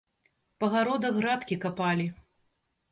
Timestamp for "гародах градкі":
0.77-1.61